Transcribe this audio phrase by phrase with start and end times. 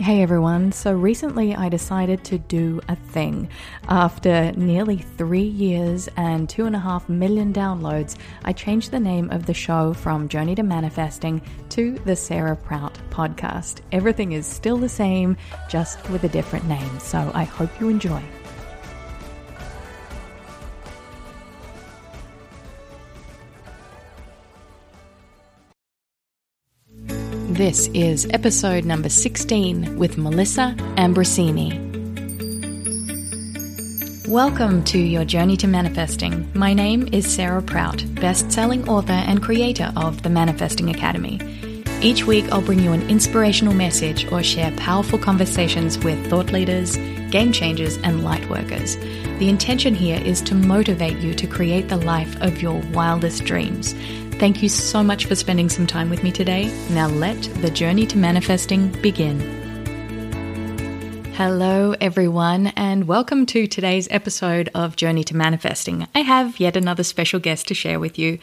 [0.00, 3.48] Hey everyone, so recently I decided to do a thing.
[3.88, 9.30] After nearly three years and two and a half million downloads, I changed the name
[9.30, 13.82] of the show from Journey to Manifesting to the Sarah Prout Podcast.
[13.92, 15.36] Everything is still the same,
[15.70, 18.22] just with a different name, so I hope you enjoy.
[27.54, 31.78] This is episode number 16 with Melissa Ambrosini.
[34.26, 36.50] Welcome to your journey to manifesting.
[36.54, 41.38] My name is Sarah Prout, best-selling author and creator of the Manifesting Academy.
[42.02, 46.96] Each week I'll bring you an inspirational message or share powerful conversations with thought leaders,
[47.30, 48.96] game changers, and light workers.
[49.38, 53.94] The intention here is to motivate you to create the life of your wildest dreams.
[54.38, 56.66] Thank you so much for spending some time with me today.
[56.90, 59.40] Now let the journey to manifesting begin.
[61.36, 66.06] Hello, everyone, and welcome to today's episode of Journey to Manifesting.
[66.14, 68.38] I have yet another special guest to share with you.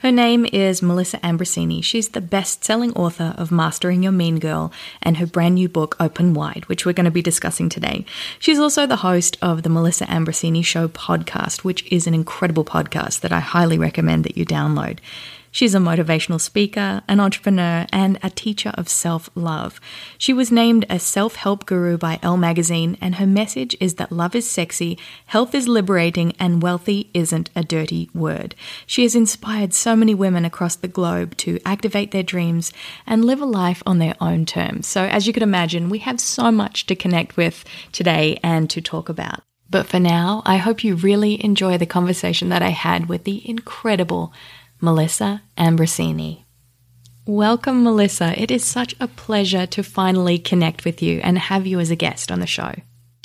[0.00, 1.82] Her name is Melissa Ambrosini.
[1.82, 5.96] She's the best selling author of Mastering Your Mean Girl and her brand new book,
[5.98, 8.04] Open Wide, which we're going to be discussing today.
[8.38, 13.20] She's also the host of the Melissa Ambrosini Show podcast, which is an incredible podcast
[13.20, 14.98] that I highly recommend that you download.
[15.56, 19.80] She's a motivational speaker, an entrepreneur, and a teacher of self love.
[20.18, 24.12] She was named a self help guru by Elle magazine, and her message is that
[24.12, 28.54] love is sexy, health is liberating, and wealthy isn't a dirty word.
[28.84, 32.70] She has inspired so many women across the globe to activate their dreams
[33.06, 34.86] and live a life on their own terms.
[34.86, 38.82] So, as you can imagine, we have so much to connect with today and to
[38.82, 39.40] talk about.
[39.70, 43.48] But for now, I hope you really enjoy the conversation that I had with the
[43.48, 44.34] incredible
[44.80, 46.44] Melissa Ambrosini.
[47.26, 48.40] Welcome, Melissa.
[48.40, 51.96] It is such a pleasure to finally connect with you and have you as a
[51.96, 52.72] guest on the show.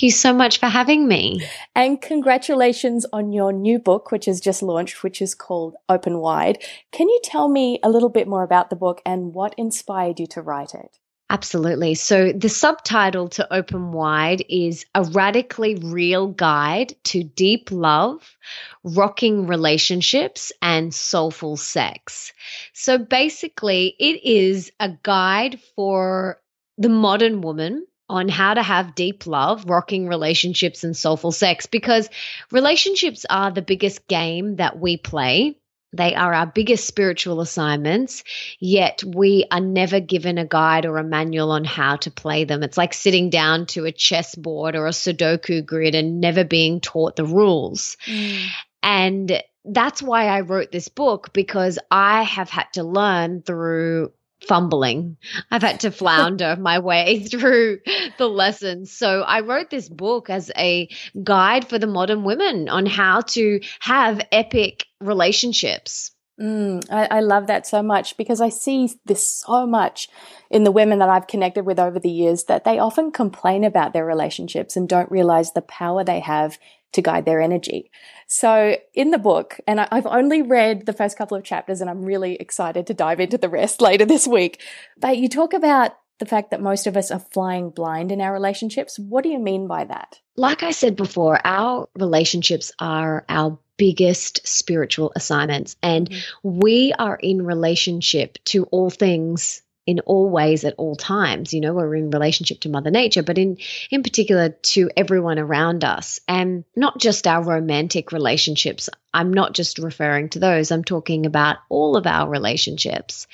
[0.02, 1.46] Thank you so much for having me.
[1.76, 6.60] And congratulations on your new book, which has just launched, which is called Open Wide.
[6.90, 10.26] Can you tell me a little bit more about the book and what inspired you
[10.28, 10.98] to write it?
[11.32, 11.94] Absolutely.
[11.94, 18.36] So, the subtitle to Open Wide is A Radically Real Guide to Deep Love,
[18.84, 22.32] Rocking Relationships, and Soulful Sex.
[22.72, 26.40] So, basically, it is a guide for
[26.78, 32.10] the modern woman on how to have deep love, rocking relationships, and soulful sex because
[32.50, 35.56] relationships are the biggest game that we play
[35.94, 38.24] they are our biggest spiritual assignments,
[38.58, 42.62] yet we are never given a guide or a manual on how to play them.
[42.62, 47.16] It's like sitting down to a chessboard or a Sudoku grid and never being taught
[47.16, 47.98] the rules.
[48.06, 48.48] Mm.
[48.82, 54.12] And that's why I wrote this book because I have had to learn through
[54.46, 55.16] fumbling.
[55.50, 57.80] I've had to flounder my way through
[58.18, 58.92] the lessons.
[58.92, 60.88] So I wrote this book as a
[61.22, 66.10] guide for the modern women on how to have epic relationships.
[66.40, 70.08] Mm, I, I, love that so much because I see this so much
[70.50, 73.92] in the women that I've connected with over the years that they often complain about
[73.92, 76.58] their relationships and don't realize the power they have
[76.92, 77.90] to guide their energy.
[78.26, 82.04] So in the book, and I've only read the first couple of chapters and I'm
[82.04, 84.62] really excited to dive into the rest later this week,
[84.98, 88.32] but you talk about the fact that most of us are flying blind in our
[88.32, 88.98] relationships.
[88.98, 90.20] What do you mean by that?
[90.36, 96.60] Like I said before, our relationships are our biggest spiritual assignments, and mm-hmm.
[96.60, 101.74] we are in relationship to all things in all ways at all times you know
[101.74, 103.56] we're in relationship to mother nature but in
[103.90, 109.78] in particular to everyone around us and not just our romantic relationships I'm not just
[109.78, 113.26] referring to those, I'm talking about all of our relationships.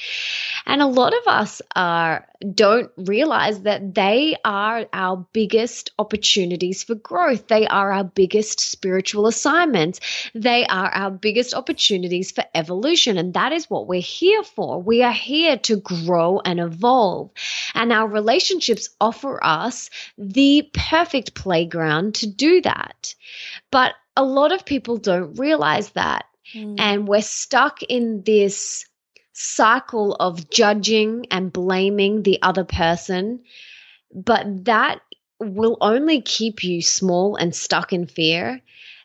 [0.67, 6.95] And a lot of us are don't realize that they are our biggest opportunities for
[6.95, 7.49] growth.
[7.49, 10.01] They are our biggest spiritual assignments.
[10.35, 13.19] They are our biggest opportunities for evolution.
[13.19, 14.81] And that is what we're here for.
[14.81, 17.31] We are here to grow and evolve.
[17.75, 23.15] And our relationships offer us the perfect playground to do that.
[23.71, 26.27] But a lot of people don't realize that.
[26.55, 26.77] Mm.
[26.79, 28.87] And we're stuck in this
[29.33, 33.45] cycle of judging and blaming the other person.
[34.13, 35.01] But that
[35.39, 38.61] will only keep you small and stuck in fear.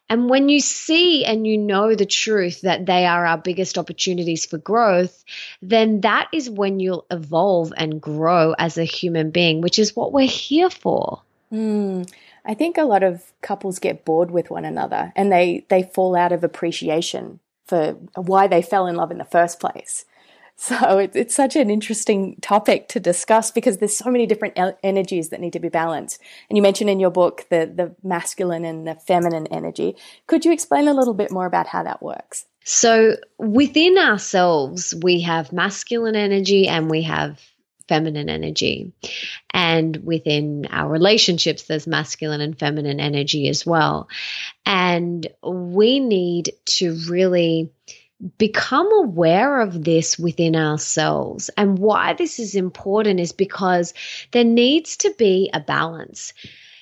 [0.09, 4.45] And when you see and you know the truth that they are our biggest opportunities
[4.45, 5.23] for growth,
[5.61, 10.11] then that is when you'll evolve and grow as a human being, which is what
[10.11, 11.21] we're here for.
[11.51, 12.11] Mm.
[12.45, 16.15] I think a lot of couples get bored with one another and they, they fall
[16.15, 20.05] out of appreciation for why they fell in love in the first place.
[20.55, 25.29] So it, it's such an interesting topic to discuss because there's so many different energies
[25.29, 26.21] that need to be balanced.
[26.49, 29.95] And you mentioned in your book the the masculine and the feminine energy.
[30.27, 32.45] Could you explain a little bit more about how that works?
[32.63, 37.41] So within ourselves, we have masculine energy and we have
[37.87, 38.93] feminine energy.
[39.49, 44.07] And within our relationships, there's masculine and feminine energy as well.
[44.65, 47.71] And we need to really
[48.37, 51.49] become aware of this within ourselves.
[51.57, 53.93] And why this is important is because
[54.31, 56.33] there needs to be a balance.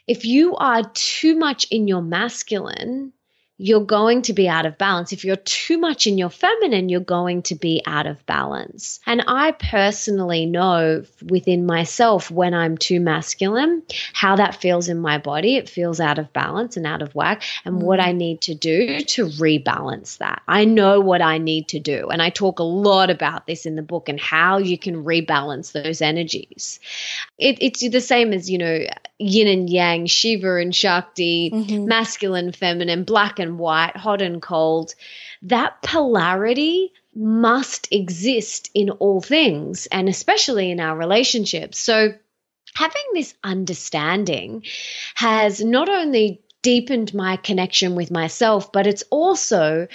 [0.08, 3.14] If you are too much in your masculine,
[3.64, 5.14] you're going to be out of balance.
[5.14, 9.00] If you're too much in your feminine, you're going to be out of balance.
[9.06, 15.20] And I personally know within myself when I'm too masculine, how that feels in my
[15.20, 15.58] body.
[15.58, 17.84] It feels out of balance and out of whack, and mm.
[17.84, 20.42] what I need to do to rebalance that.
[20.48, 22.08] I know what I need to do.
[22.10, 25.72] And I talk a lot about this in the book and how you can rebalance
[25.72, 26.80] those energies.
[27.38, 28.88] It, it's the same as, you know,
[29.20, 31.86] yin and yang, Shiva and Shakti, mm-hmm.
[31.86, 34.96] masculine, feminine, black and white, hot and cold.
[35.44, 41.80] That polarity must exist in all things and especially in our relationships.
[41.80, 42.14] So,
[42.74, 44.64] having this understanding
[45.16, 49.88] has not only deepened my connection with myself, but it's also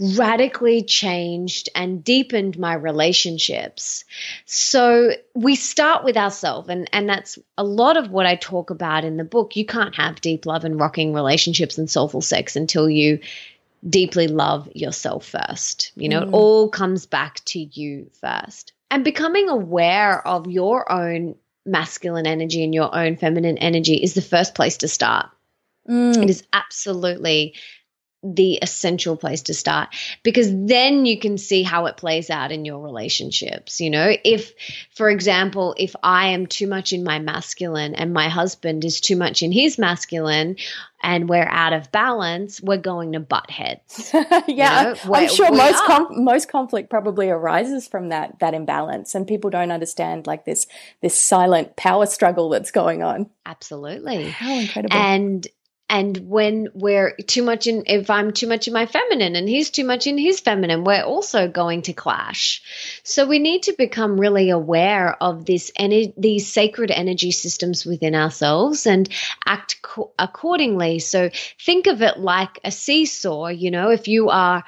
[0.00, 4.04] radically changed and deepened my relationships.
[4.44, 9.04] So we start with ourselves, and, and that's a lot of what I talk about
[9.04, 9.56] in the book.
[9.56, 13.20] You can't have deep love and rocking relationships and soulful sex until you
[13.88, 15.92] deeply love yourself first.
[15.94, 16.28] You know, mm.
[16.28, 18.72] it all comes back to you first.
[18.90, 21.36] And becoming aware of your own
[21.66, 25.30] masculine energy and your own feminine energy is the first place to start.
[25.88, 26.22] Mm.
[26.22, 27.54] It is absolutely
[28.24, 32.64] the essential place to start because then you can see how it plays out in
[32.64, 33.80] your relationships.
[33.80, 34.54] You know, if,
[34.94, 39.16] for example, if I am too much in my masculine and my husband is too
[39.16, 40.56] much in his masculine,
[41.02, 44.10] and we're out of balance, we're going to butt heads.
[44.14, 49.14] yeah, you know, I'm sure most com- most conflict probably arises from that that imbalance,
[49.14, 50.66] and people don't understand like this
[51.02, 53.28] this silent power struggle that's going on.
[53.44, 54.96] Absolutely, how incredible!
[54.96, 55.46] And
[55.94, 59.70] and when we're too much in if i'm too much in my feminine and he's
[59.70, 62.62] too much in his feminine we're also going to clash.
[63.04, 68.14] So we need to become really aware of this ener- these sacred energy systems within
[68.14, 69.08] ourselves and
[69.46, 70.98] act co- accordingly.
[70.98, 71.30] So
[71.60, 74.64] think of it like a seesaw you know if you are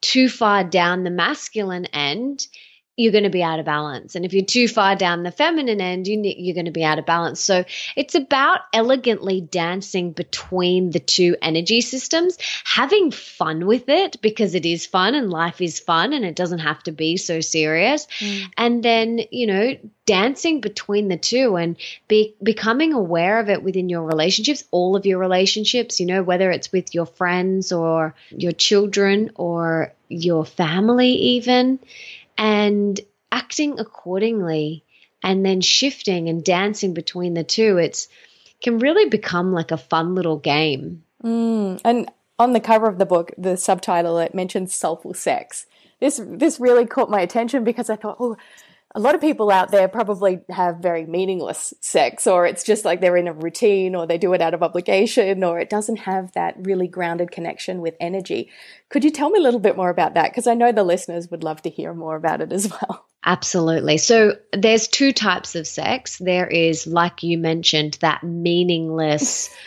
[0.00, 2.46] too far down the masculine end
[2.96, 4.14] you're going to be out of balance.
[4.14, 6.98] And if you're too far down the feminine end, you, you're going to be out
[6.98, 7.40] of balance.
[7.40, 7.64] So
[7.96, 14.64] it's about elegantly dancing between the two energy systems, having fun with it because it
[14.64, 18.06] is fun and life is fun and it doesn't have to be so serious.
[18.20, 18.44] Mm.
[18.56, 19.76] And then, you know,
[20.06, 21.76] dancing between the two and
[22.06, 26.50] be, becoming aware of it within your relationships, all of your relationships, you know, whether
[26.52, 31.80] it's with your friends or your children or your family, even
[32.36, 33.00] and
[33.32, 34.84] acting accordingly
[35.22, 38.08] and then shifting and dancing between the two it's
[38.62, 41.02] can really become like a fun little game.
[41.22, 45.66] Mm, and on the cover of the book the subtitle it mentions soulful sex.
[46.00, 48.36] This this really caught my attention because i thought oh
[48.96, 53.00] a lot of people out there probably have very meaningless sex, or it's just like
[53.00, 56.32] they're in a routine, or they do it out of obligation, or it doesn't have
[56.32, 58.50] that really grounded connection with energy.
[58.90, 60.30] Could you tell me a little bit more about that?
[60.30, 63.06] Because I know the listeners would love to hear more about it as well.
[63.24, 63.98] Absolutely.
[63.98, 66.18] So there's two types of sex.
[66.18, 69.50] There is, like you mentioned, that meaningless.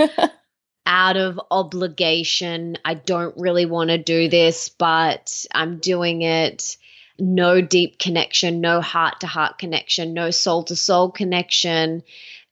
[0.90, 2.78] out of obligation.
[2.86, 6.78] I don't really want to do this, but I'm doing it
[7.20, 12.04] no deep connection, no heart to heart connection, no soul to soul connection,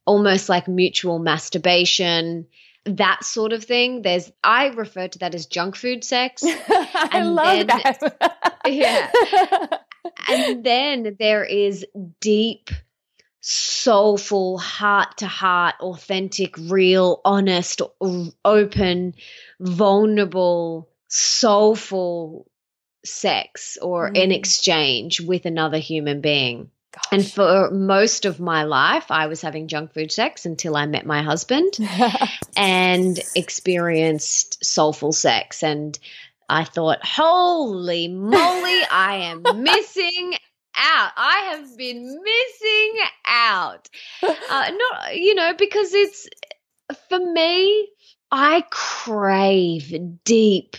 [0.06, 2.48] almost like mutual masturbation,
[2.86, 4.02] that sort of thing.
[4.02, 6.44] There's I refer to that as junk food sex.
[6.70, 8.52] I love then, that.
[8.66, 9.12] yeah.
[10.28, 11.86] And then there is
[12.20, 12.70] deep
[13.42, 17.82] soulful, heart to heart, authentic, real, honest,
[18.44, 19.14] open,
[19.60, 22.48] vulnerable, soulful
[23.06, 24.18] sex or mm.
[24.18, 26.70] in exchange with another human being.
[26.92, 27.04] Gosh.
[27.12, 31.06] And for most of my life, I was having junk food sex until I met
[31.06, 31.78] my husband
[32.58, 35.62] and experienced soulful sex.
[35.62, 35.98] And
[36.48, 40.36] I thought, holy moly, I am missing
[40.78, 41.12] out.
[41.18, 43.90] I have been missing out.
[44.24, 46.30] Uh, not, you know, because it's
[47.10, 47.90] for me,
[48.32, 49.94] I crave
[50.24, 50.78] deep,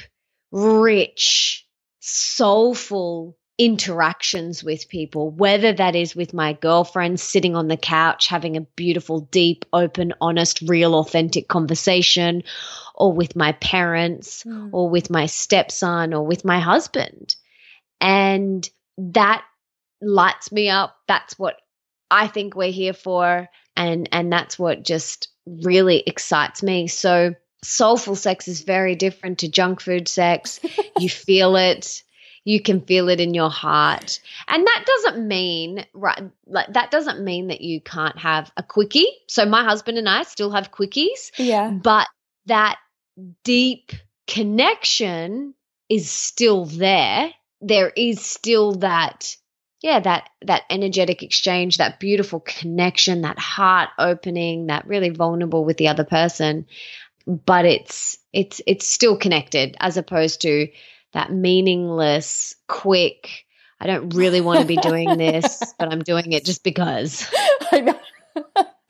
[0.51, 1.66] rich,
[2.07, 8.57] soulful interactions with people, whether that is with my girlfriend sitting on the couch having
[8.57, 12.45] a beautiful, deep, open, honest, real, authentic conversation,
[12.95, 14.71] or with my parents, mm.
[14.73, 17.35] or with my stepson, or with my husband.
[18.01, 19.45] And that
[20.01, 20.97] lights me up.
[21.09, 21.57] That's what
[22.11, 23.49] I think we're here for.
[23.75, 26.87] And, and that's what just really excites me.
[26.87, 27.35] So,
[27.67, 30.61] soulful sex is very different to junk food sex.
[30.99, 32.03] you feel it
[32.47, 34.21] you can feel it in your heart.
[34.47, 39.09] And that doesn't mean right like that doesn't mean that you can't have a quickie.
[39.27, 41.33] So my husband and I still have quickies.
[41.39, 41.71] Yeah.
[41.71, 42.07] But
[42.47, 42.79] that
[43.43, 43.91] deep
[44.29, 45.55] connection
[45.89, 47.33] is still there.
[47.61, 49.37] There is still that
[49.83, 55.77] yeah, that that energetic exchange, that beautiful connection, that heart opening, that really vulnerable with
[55.77, 56.67] the other person.
[57.27, 60.69] But it's it's it's still connected as opposed to
[61.13, 63.47] that meaningless, quick,
[63.81, 67.31] I don't really want to be doing this, but I'm doing it just because.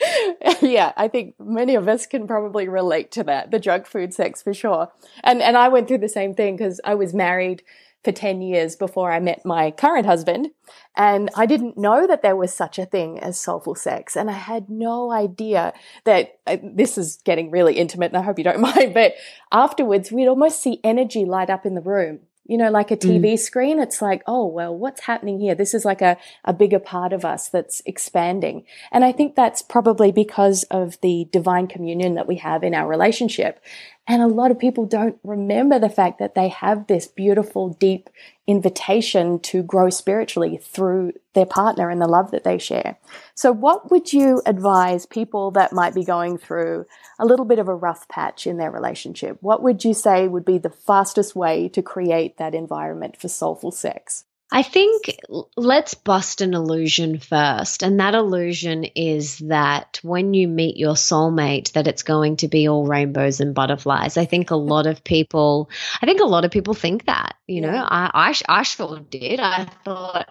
[0.62, 4.42] Yeah, I think many of us can probably relate to that, the drug food sex
[4.42, 4.90] for sure.
[5.22, 7.62] And and I went through the same thing because I was married
[8.06, 10.52] for 10 years before I met my current husband.
[10.96, 14.14] And I didn't know that there was such a thing as soulful sex.
[14.14, 18.38] And I had no idea that uh, this is getting really intimate and I hope
[18.38, 18.94] you don't mind.
[18.94, 19.14] But
[19.50, 22.20] afterwards, we'd almost see energy light up in the room.
[22.48, 23.38] You know, like a TV mm.
[23.40, 25.56] screen, it's like, oh, well, what's happening here?
[25.56, 28.64] This is like a, a bigger part of us that's expanding.
[28.92, 32.86] And I think that's probably because of the divine communion that we have in our
[32.86, 33.60] relationship.
[34.08, 38.08] And a lot of people don't remember the fact that they have this beautiful, deep
[38.46, 42.98] invitation to grow spiritually through their partner and the love that they share.
[43.34, 46.86] So, what would you advise people that might be going through
[47.18, 49.38] a little bit of a rough patch in their relationship?
[49.40, 53.72] What would you say would be the fastest way to create that environment for soulful
[53.72, 54.25] sex?
[54.52, 55.16] I think
[55.56, 57.82] let's bust an illusion first.
[57.82, 62.68] And that illusion is that when you meet your soulmate, that it's going to be
[62.68, 64.16] all rainbows and butterflies.
[64.16, 65.68] I think a lot of people,
[66.00, 69.40] I think a lot of people think that, you know, I, I, I sure did.
[69.40, 70.28] I thought,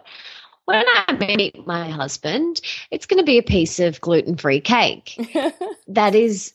[0.64, 5.20] when I meet my husband, it's going to be a piece of gluten free cake.
[5.90, 6.54] that is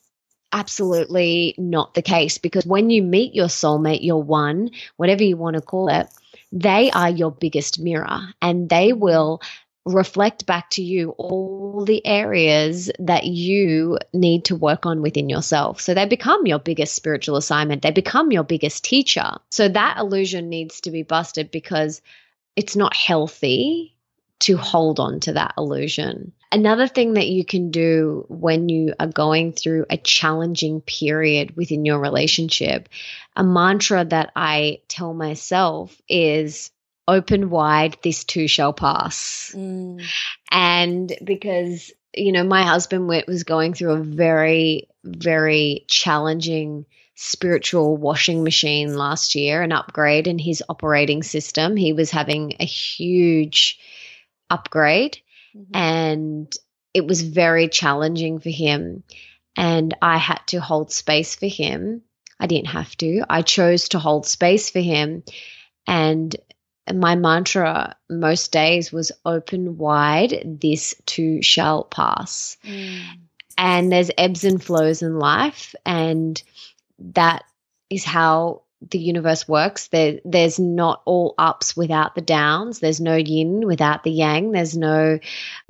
[0.52, 5.54] absolutely not the case because when you meet your soulmate, your one, whatever you want
[5.54, 6.08] to call it,
[6.52, 9.00] they are your biggest mirror and they mm-hmm.
[9.00, 9.42] will
[9.86, 15.80] reflect back to you all the areas that you need to work on within yourself.
[15.80, 17.82] So they become your biggest spiritual assignment.
[17.82, 19.38] They become your biggest teacher.
[19.50, 22.02] So that illusion needs to be busted because
[22.56, 23.96] it's not healthy
[24.40, 26.32] to hold on to that illusion.
[26.52, 31.84] Another thing that you can do when you are going through a challenging period within
[31.84, 32.88] your relationship,
[33.36, 36.72] a mantra that I tell myself is
[37.06, 39.52] open wide, this too shall pass.
[39.54, 40.04] Mm.
[40.50, 48.42] And because, you know, my husband was going through a very, very challenging spiritual washing
[48.42, 51.76] machine last year, an upgrade in his operating system.
[51.76, 53.78] He was having a huge
[54.48, 55.18] upgrade
[55.54, 55.76] mm-hmm.
[55.76, 56.52] and
[56.94, 59.02] it was very challenging for him
[59.56, 62.02] and I had to hold space for him.
[62.38, 63.22] I didn't have to.
[63.28, 65.22] I chose to hold space for him
[65.86, 66.34] and
[66.92, 72.56] my mantra most days was open wide this too shall pass.
[72.64, 73.00] Mm.
[73.58, 76.42] And there's ebbs and flows in life and
[76.98, 77.44] that
[77.90, 79.88] is how the universe works.
[79.88, 82.78] There, there's not all ups without the downs.
[82.78, 84.52] There's no yin without the yang.
[84.52, 85.18] There's no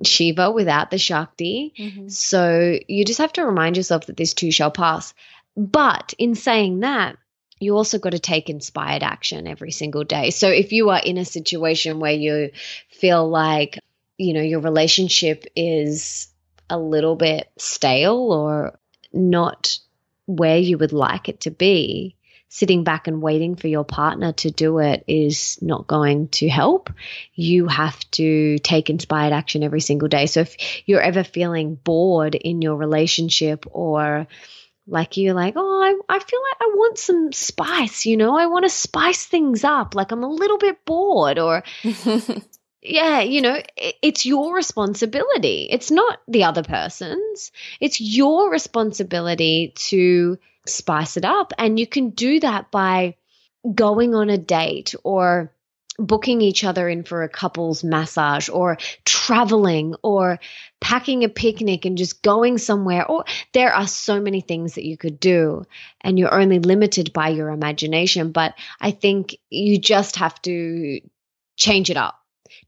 [0.04, 1.74] Shiva without the Shakti.
[1.76, 2.08] Mm-hmm.
[2.08, 5.12] So you just have to remind yourself that this too shall pass.
[5.56, 7.16] But in saying that,
[7.58, 10.30] you also got to take inspired action every single day.
[10.30, 12.52] So if you are in a situation where you
[12.88, 13.78] feel like,
[14.16, 16.28] you know, your relationship is
[16.70, 18.78] a little bit stale or
[19.12, 19.78] not
[20.26, 22.16] where you would like it to be,
[22.52, 26.92] sitting back and waiting for your partner to do it is not going to help.
[27.32, 30.26] You have to take inspired action every single day.
[30.26, 34.26] So if you're ever feeling bored in your relationship or
[34.88, 38.46] like you're like, oh, I, I feel like I want some spice, you know, I
[38.46, 39.94] want to spice things up.
[39.94, 41.62] Like I'm a little bit bored or.
[42.82, 45.68] yeah, you know, it's your responsibility.
[45.70, 47.52] It's not the other person's.
[47.78, 50.36] It's your responsibility to
[50.74, 51.52] spice it up.
[51.58, 53.16] And you can do that by
[53.74, 55.52] going on a date or
[55.98, 60.40] booking each other in for a couple's massage or traveling or
[60.80, 64.96] packing a picnic and just going somewhere or there are so many things that you
[64.96, 65.62] could do
[66.00, 71.00] and you're only limited by your imagination but i think you just have to
[71.60, 72.18] change it up.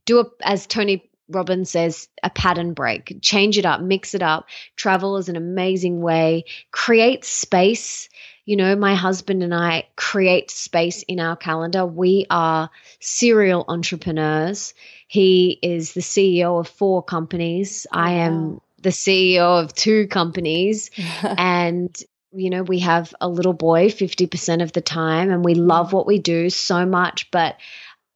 [0.05, 3.17] Do it as Tony Robbins says, a pattern break.
[3.21, 4.47] Change it up, mix it up.
[4.75, 6.45] Travel is an amazing way.
[6.71, 8.09] Create space.
[8.45, 11.85] You know, my husband and I create space in our calendar.
[11.85, 14.73] We are serial entrepreneurs.
[15.07, 17.87] He is the CEO of four companies.
[17.91, 20.91] Oh, I am the CEO of two companies.
[21.23, 21.97] and
[22.35, 25.93] you know, we have a little boy 50% of the time and we love mm.
[25.93, 27.29] what we do so much.
[27.31, 27.57] But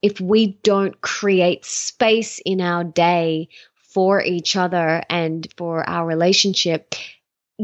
[0.02, 6.94] if we don't create space in our day for each other and for our relationship,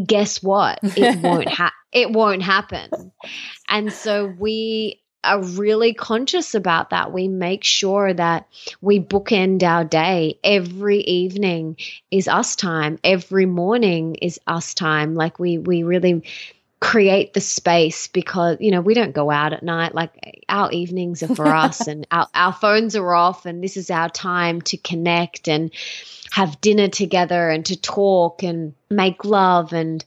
[0.06, 0.80] guess what?
[0.96, 3.12] It won't ha- it won't happen.
[3.68, 7.12] And so we are really conscious about that.
[7.12, 8.46] We make sure that
[8.80, 10.38] we bookend our day.
[10.44, 11.76] Every evening
[12.10, 12.98] is us time.
[13.02, 15.14] Every morning is us time.
[15.14, 16.24] Like we we really
[16.84, 21.22] create the space because you know we don't go out at night like our evenings
[21.22, 24.76] are for us and our, our phones are off and this is our time to
[24.76, 25.70] connect and
[26.30, 30.04] have dinner together and to talk and make love and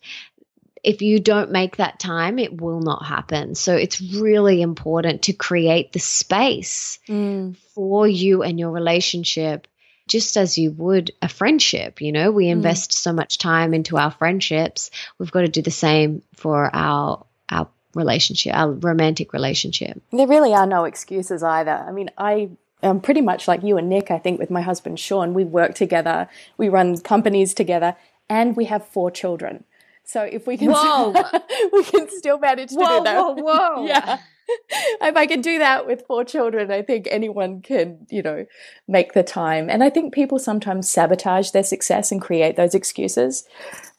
[0.83, 3.55] if you don't make that time, it will not happen.
[3.55, 7.57] So it's really important to create the space mm.
[7.73, 9.67] for you and your relationship,
[10.07, 12.01] just as you would a friendship.
[12.01, 12.51] You know, we mm.
[12.51, 14.91] invest so much time into our friendships.
[15.17, 20.01] We've got to do the same for our our relationship, our romantic relationship.
[20.11, 21.71] There really are no excuses either.
[21.71, 22.49] I mean, I
[22.83, 25.33] am pretty much like you and Nick, I think, with my husband Sean.
[25.33, 27.95] We work together, we run companies together,
[28.29, 29.63] and we have four children.
[30.07, 31.11] So if we can, whoa,
[31.73, 33.17] we can still manage to whoa, do that.
[33.17, 34.19] Whoa, whoa, yeah.
[35.01, 38.45] if I can do that with four children, I think anyone can, you know,
[38.87, 39.69] make the time.
[39.69, 43.43] And I think people sometimes sabotage their success and create those excuses.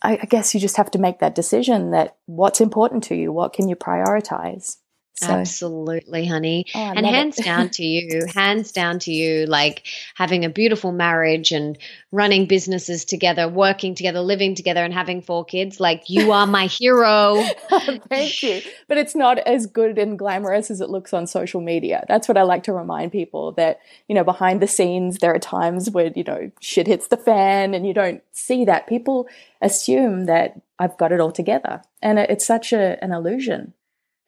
[0.01, 3.31] I, I guess you just have to make that decision that what's important to you,
[3.31, 4.79] what can you prioritize.
[5.21, 5.27] So.
[5.27, 6.67] Absolutely, honey.
[6.77, 9.85] Oh, and hands down to you, hands down to you, like
[10.15, 11.77] having a beautiful marriage and
[12.13, 15.81] running businesses together, working together, living together, and having four kids.
[15.81, 17.45] Like, you are my hero.
[17.69, 18.63] Thank you.
[18.87, 22.05] But it's not as good and glamorous as it looks on social media.
[22.07, 25.41] That's what I like to remind people that, you know, behind the scenes, there are
[25.41, 28.87] times where, you know, shit hits the fan and you don't see that.
[28.87, 29.27] People
[29.61, 31.83] assume that I've got it all together.
[32.01, 33.75] And it's such a, an illusion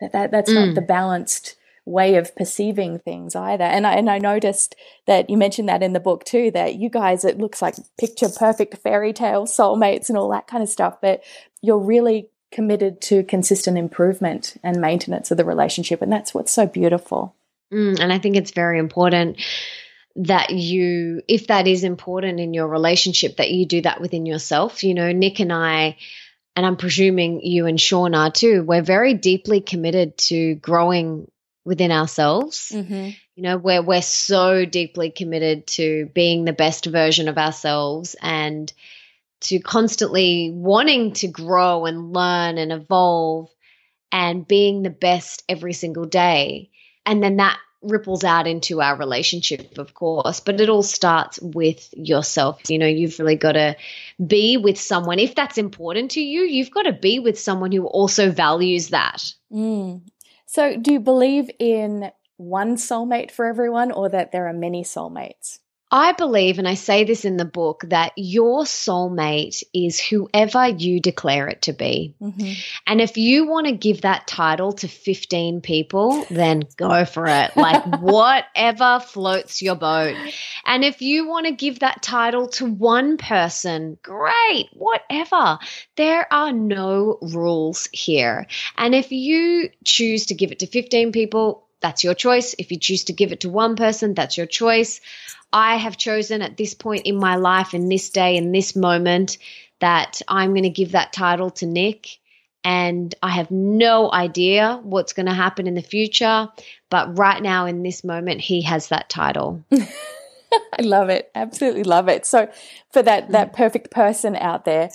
[0.00, 0.66] that, that that's mm.
[0.66, 3.64] not the balanced way of perceiving things either.
[3.64, 6.88] And I, and I noticed that you mentioned that in the book too, that you
[6.88, 11.00] guys, it looks like picture perfect fairy tale soulmates and all that kind of stuff,
[11.00, 11.22] but
[11.62, 16.02] you're really committed to consistent improvement and maintenance of the relationship.
[16.02, 17.34] And that's what's so beautiful.
[17.72, 19.40] Mm, and I think it's very important
[20.16, 24.82] that you, if that is important in your relationship, that you do that within yourself.
[24.82, 25.96] You know, Nick and I,
[26.60, 31.26] and I'm presuming you and Sean are too, we're very deeply committed to growing
[31.64, 32.70] within ourselves.
[32.74, 33.12] Mm-hmm.
[33.34, 38.70] You know, where we're so deeply committed to being the best version of ourselves and
[39.40, 43.48] to constantly wanting to grow and learn and evolve
[44.12, 46.68] and being the best every single day.
[47.06, 51.92] And then that ripples out into our relationship, of course, but it all starts with
[51.96, 52.60] yourself.
[52.68, 53.76] You know, you've really got to
[54.24, 55.18] be with someone.
[55.18, 59.32] If that's important to you, you've got to be with someone who also values that.
[59.52, 60.02] Mm.
[60.46, 65.58] So, do you believe in one soulmate for everyone or that there are many soulmates?
[65.92, 71.00] I believe, and I say this in the book, that your soulmate is whoever you
[71.00, 72.14] declare it to be.
[72.22, 72.52] Mm-hmm.
[72.86, 77.56] And if you want to give that title to 15 people, then go for it.
[77.56, 80.14] Like whatever floats your boat.
[80.64, 85.58] And if you want to give that title to one person, great, whatever.
[85.96, 88.46] There are no rules here.
[88.76, 92.54] And if you choose to give it to 15 people, that's your choice.
[92.58, 95.00] If you choose to give it to one person, that's your choice.
[95.52, 99.38] I have chosen at this point in my life, in this day, in this moment,
[99.80, 102.18] that I'm going to give that title to Nick.
[102.62, 106.48] And I have no idea what's going to happen in the future.
[106.90, 109.64] But right now, in this moment, he has that title.
[109.72, 111.30] I love it.
[111.34, 112.26] Absolutely love it.
[112.26, 112.50] So,
[112.92, 113.56] for that, that mm.
[113.56, 114.90] perfect person out there,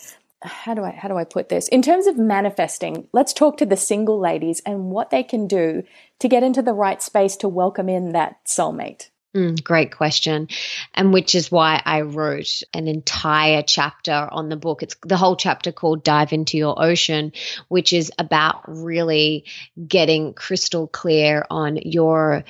[0.46, 1.68] how do I how do I put this?
[1.68, 5.84] In terms of manifesting, let's talk to the single ladies and what they can do
[6.20, 9.10] to get into the right space to welcome in that soulmate.
[9.36, 10.48] Mm, great question.
[10.94, 14.82] And which is why I wrote an entire chapter on the book.
[14.82, 17.34] It's the whole chapter called Dive into Your Ocean,
[17.68, 19.44] which is about really
[19.86, 22.46] getting crystal clear on your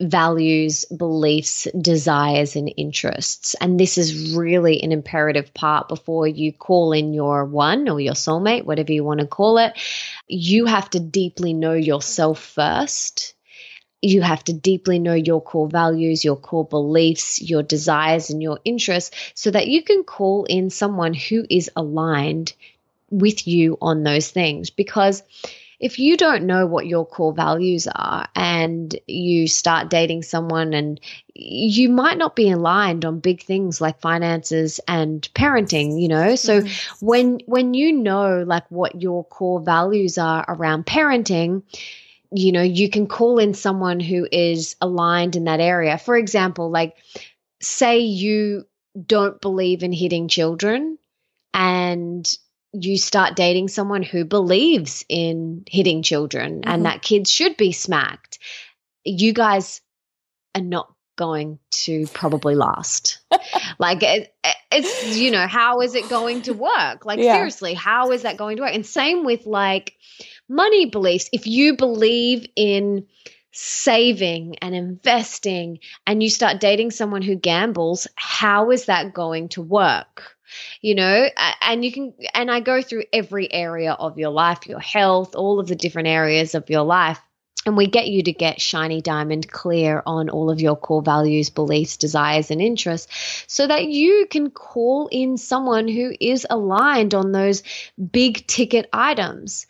[0.00, 3.54] values, beliefs, desires, and interests.
[3.60, 8.14] And this is really an imperative part before you call in your one or your
[8.14, 9.74] soulmate, whatever you want to call it.
[10.26, 13.34] You have to deeply know yourself first
[14.02, 18.58] you have to deeply know your core values, your core beliefs, your desires, and your
[18.64, 22.54] interests so that you can call in someone who is aligned
[23.10, 24.70] with you on those things.
[24.70, 25.22] Because
[25.80, 31.00] if you don't know what your core values are and you start dating someone and
[31.34, 36.60] you might not be aligned on big things like finances and parenting you know so
[36.60, 37.06] mm-hmm.
[37.06, 41.62] when when you know like what your core values are around parenting
[42.32, 45.98] you know, you can call in someone who is aligned in that area.
[45.98, 46.96] For example, like
[47.60, 48.66] say you
[49.06, 50.98] don't believe in hitting children
[51.52, 52.28] and
[52.72, 56.70] you start dating someone who believes in hitting children mm-hmm.
[56.70, 58.38] and that kids should be smacked.
[59.04, 59.80] You guys
[60.54, 63.18] are not going to probably last.
[63.78, 64.32] like it,
[64.72, 67.04] it's you know, how is it going to work?
[67.04, 67.34] Like yeah.
[67.34, 68.74] seriously, how is that going to work?
[68.74, 69.96] And same with like
[70.48, 73.06] money beliefs, if you believe in
[73.52, 79.62] saving and investing and you start dating someone who gambles, how is that going to
[79.62, 80.36] work?
[80.80, 81.28] You know,
[81.62, 85.60] and you can, and I go through every area of your life, your health, all
[85.60, 87.20] of the different areas of your life.
[87.66, 91.50] And we get you to get shiny diamond clear on all of your core values,
[91.50, 97.32] beliefs, desires, and interests so that you can call in someone who is aligned on
[97.32, 97.62] those
[98.10, 99.66] big ticket items.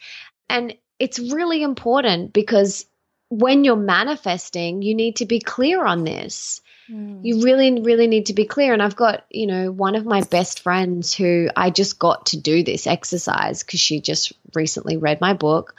[0.49, 2.87] And it's really important because
[3.29, 6.61] when you're manifesting, you need to be clear on this.
[6.91, 7.21] Mm.
[7.23, 8.73] You really, really need to be clear.
[8.73, 12.37] And I've got, you know, one of my best friends who I just got to
[12.37, 15.75] do this exercise because she just recently read my book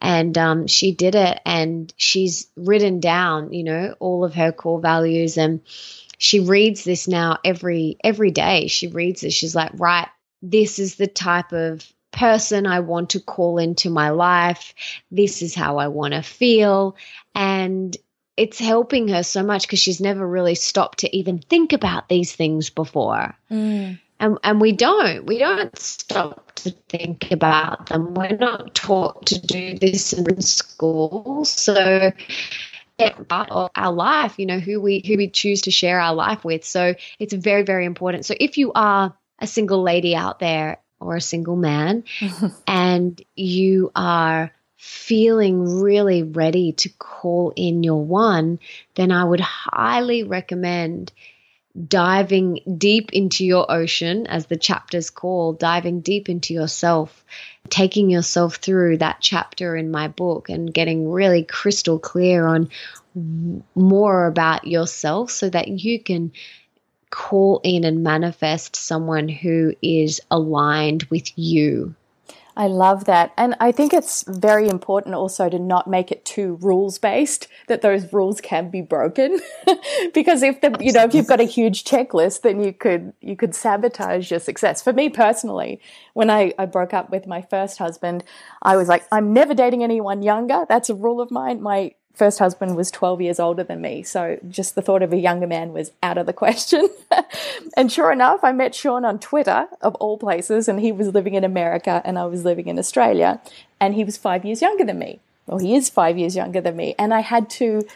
[0.00, 4.80] and um, she did it and she's written down, you know, all of her core
[4.80, 5.60] values and
[6.18, 8.68] she reads this now every every day.
[8.68, 9.32] She reads it.
[9.32, 10.08] She's like, right,
[10.40, 14.74] this is the type of person I want to call into my life.
[15.10, 16.96] This is how I want to feel.
[17.34, 17.94] And
[18.36, 22.34] it's helping her so much because she's never really stopped to even think about these
[22.34, 23.34] things before.
[23.50, 23.98] Mm.
[24.18, 25.26] And, and we don't.
[25.26, 28.14] We don't stop to think about them.
[28.14, 31.44] We're not taught to do this in school.
[31.44, 32.12] So
[33.28, 36.44] part of our life, you know, who we who we choose to share our life
[36.44, 36.64] with.
[36.64, 38.24] So it's very, very important.
[38.24, 42.04] So if you are a single lady out there or a single man
[42.66, 48.58] and you are feeling really ready to call in your one,
[48.94, 51.12] then I would highly recommend
[51.88, 57.24] diving deep into your ocean, as the chapter's called, diving deep into yourself,
[57.68, 62.70] taking yourself through that chapter in my book and getting really crystal clear on
[63.74, 66.32] more about yourself so that you can
[67.10, 71.94] call in and manifest someone who is aligned with you.
[72.56, 73.32] I love that.
[73.36, 77.82] And I think it's very important also to not make it too rules based, that
[77.82, 79.40] those rules can be broken.
[80.14, 83.36] because if the, you know, if you've got a huge checklist, then you could, you
[83.36, 84.80] could sabotage your success.
[84.80, 85.80] For me personally,
[86.14, 88.24] when I, I broke up with my first husband,
[88.62, 90.64] I was like, I'm never dating anyone younger.
[90.66, 91.60] That's a rule of mine.
[91.60, 94.02] My first husband was 12 years older than me.
[94.02, 96.88] So just the thought of a younger man was out of the question.
[97.76, 101.34] and sure enough, I met Sean on Twitter, of all places, and he was living
[101.34, 103.40] in America and I was living in Australia.
[103.78, 105.20] And he was five years younger than me.
[105.46, 106.94] Well, he is five years younger than me.
[106.98, 107.86] And I had to.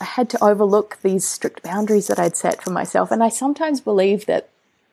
[0.00, 3.12] I had to overlook these strict boundaries that I'd set for myself.
[3.12, 4.48] And I sometimes believe that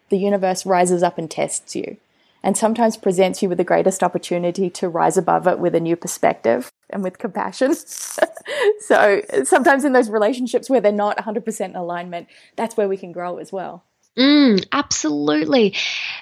[0.09, 1.97] the universe rises up and tests you
[2.43, 5.95] and sometimes presents you with the greatest opportunity to rise above it with a new
[5.95, 7.75] perspective and with compassion.
[8.79, 13.11] so sometimes in those relationships where they're not 100% in alignment, that's where we can
[13.11, 13.83] grow as well.
[14.17, 15.75] Mm, absolutely.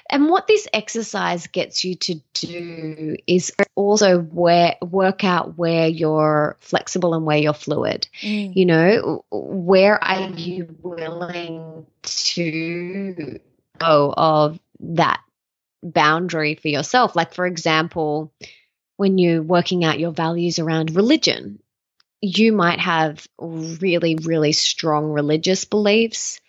[0.08, 6.56] And what this exercise gets you to do is also where work out where you're
[6.60, 8.06] flexible and where you're fluid.
[8.22, 8.54] Mm.
[8.54, 13.40] You know, where are you willing to
[13.78, 15.20] go of that
[15.82, 17.16] boundary for yourself?
[17.16, 18.32] Like for example,
[18.98, 21.60] when you're working out your values around religion,
[22.20, 26.40] you might have really, really strong religious beliefs,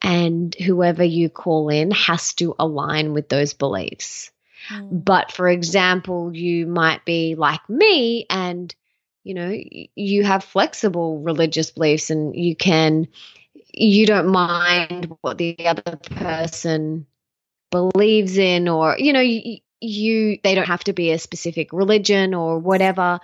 [0.00, 4.30] and whoever you call in has to align with those beliefs.
[4.70, 5.04] Mm.
[5.04, 8.74] But for example, you might be like me and
[9.24, 9.56] you know,
[9.94, 13.06] you have flexible religious beliefs and you can,
[13.72, 17.06] you don't mind what the other person
[17.70, 22.34] believes in, or, you know, you, you they don't have to be a specific religion
[22.34, 23.20] or whatever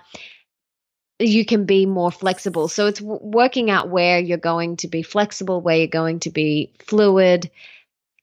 [1.19, 5.01] you can be more flexible so it's w- working out where you're going to be
[5.01, 7.49] flexible where you're going to be fluid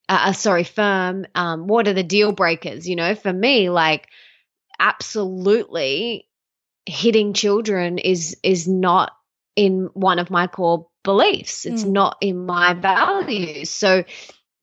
[0.09, 4.09] uh, uh, sorry firm um, what are the deal breakers you know for me like
[4.79, 6.27] absolutely
[6.87, 9.13] hitting children is is not
[9.57, 11.65] in one of my core beliefs.
[11.67, 11.91] It's Mm.
[11.93, 13.71] not in my values.
[13.71, 14.05] So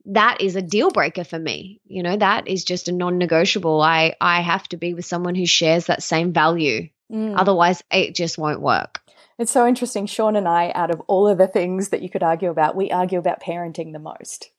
[0.06, 1.80] that is a deal breaker for me.
[1.86, 3.82] You know, that is just a non-negotiable.
[3.82, 6.90] I I have to be with someone who shares that same value.
[7.12, 7.36] Mm.
[7.38, 9.02] Otherwise, it just won't work.
[9.40, 10.06] It's so interesting.
[10.06, 12.92] Sean and I, out of all of the things that you could argue about, we
[12.92, 14.52] argue about parenting the most.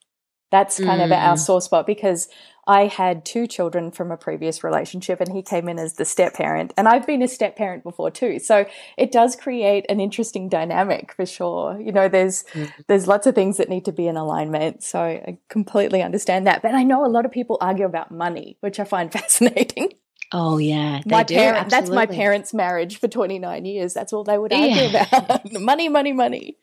[0.55, 1.39] That's kind of our Mm.
[1.39, 2.29] sore spot because
[2.67, 6.33] I had two children from a previous relationship and he came in as the step
[6.35, 6.73] parent.
[6.79, 8.39] And I've been a step parent before too.
[8.39, 8.65] So
[8.97, 11.79] it does create an interesting dynamic for sure.
[11.87, 12.45] You know, there's
[12.89, 14.83] there's lots of things that need to be in alignment.
[14.83, 16.63] So I completely understand that.
[16.63, 19.89] But I know a lot of people argue about money, which I find fascinating.
[20.33, 23.95] Oh yeah, my do, parent that's my parents' marriage for 29 years.
[23.95, 25.05] That's all they would argue Yeah.
[25.13, 25.53] about.
[25.71, 26.57] money, money, money.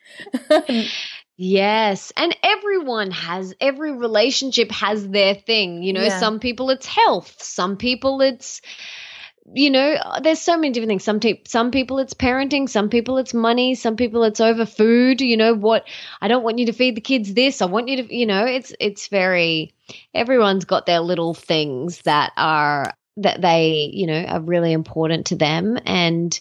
[1.37, 2.11] Yes.
[2.15, 5.81] And everyone has, every relationship has their thing.
[5.83, 6.19] You know, Yeah.
[6.19, 8.61] some people it's health, some people it's,
[9.53, 11.03] you know, there's so many different things.
[11.03, 15.19] Some, te- some people it's parenting, some people it's money, some people it's over food.
[15.19, 15.87] You know, what
[16.21, 17.61] I don't want you to feed the kids this.
[17.61, 19.73] I want you to, you know, it's, it's very,
[20.13, 25.35] everyone's got their little things that are, that they, you know, are really important to
[25.35, 25.77] them.
[25.85, 26.39] And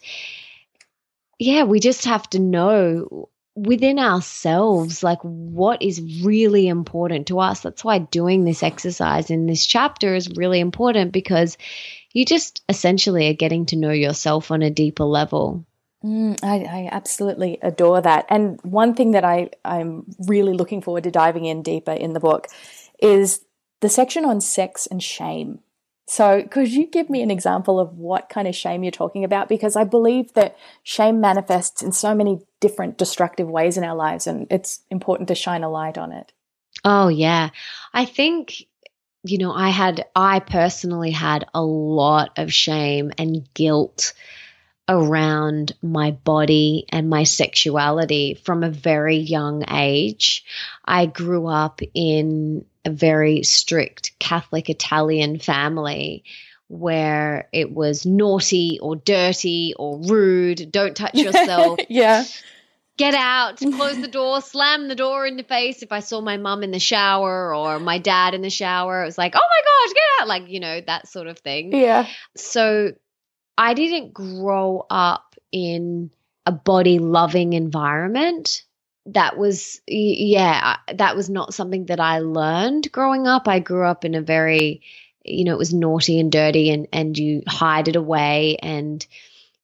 [1.38, 3.30] yeah, we just have to know
[3.66, 9.46] within ourselves like what is really important to us that's why doing this exercise in
[9.46, 11.58] this chapter is really important because
[12.12, 15.64] you just essentially are getting to know yourself on a deeper level
[16.04, 18.24] Mm, I, I absolutely adore that.
[18.30, 22.20] And one thing that I, I'm really looking forward to diving in deeper in the
[22.20, 22.46] book
[23.02, 23.44] is
[23.80, 25.60] the section on sex and shame.
[26.10, 29.48] So, could you give me an example of what kind of shame you're talking about?
[29.48, 34.26] Because I believe that shame manifests in so many different destructive ways in our lives,
[34.26, 36.32] and it's important to shine a light on it.
[36.84, 37.50] oh yeah
[37.92, 38.64] i think
[39.22, 44.14] you know i had i personally had a lot of shame and guilt
[44.90, 50.44] around my body and my sexuality from a very young age.
[50.84, 56.24] I grew up in a very strict Catholic Italian family
[56.68, 62.24] where it was naughty or dirty or rude, don't touch yourself, yeah.
[62.96, 65.82] get out, close the door, slam the door in the face.
[65.82, 69.06] If I saw my mum in the shower or my dad in the shower, it
[69.06, 72.06] was like, oh my gosh, get out, like, you know, that sort of thing Yeah.
[72.36, 72.92] so
[73.58, 76.10] I didn't grow up in
[76.46, 78.62] a body loving environment.
[79.06, 83.48] That was, yeah, that was not something that I learned growing up.
[83.48, 84.82] I grew up in a very,
[85.24, 89.04] you know, it was naughty and dirty and, and you hide it away and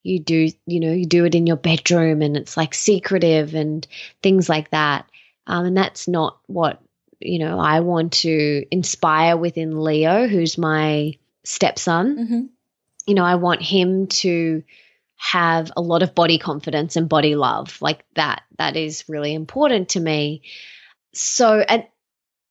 [0.02, 3.86] you do, you know, you do it in your bedroom and it's like secretive and
[4.22, 5.08] things like that.
[5.46, 6.80] Um, and that's not what,
[7.20, 12.46] you know, I want to inspire within Leo, who's my stepson hmm
[13.06, 14.62] you know, I want him to
[15.16, 17.80] have a lot of body confidence and body love.
[17.80, 20.42] Like that, that is really important to me.
[21.12, 21.86] So, and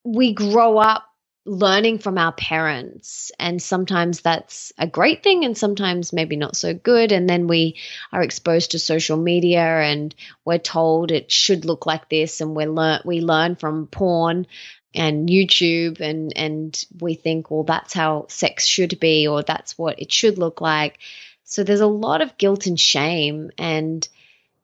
[0.04, 1.06] we grow up
[1.48, 6.74] learning from our parents, and sometimes that's a great thing, and sometimes maybe not so
[6.74, 7.12] good.
[7.12, 7.78] And then we
[8.12, 12.66] are exposed to social media, and we're told it should look like this, and we
[12.66, 14.48] learn we learn from porn
[14.96, 20.00] and YouTube and and we think well that's how sex should be or that's what
[20.00, 20.98] it should look like.
[21.46, 24.08] So there's a lot of guilt and shame and